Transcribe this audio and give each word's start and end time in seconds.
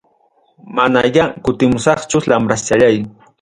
Manamya 0.79 1.25
kutimusaqchu 1.43 2.19
lambraschallay. 2.29 2.97